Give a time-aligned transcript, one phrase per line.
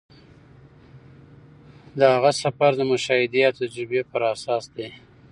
[1.97, 4.87] د هغه سفر د مشاهدې او تجربې پر اساس دی.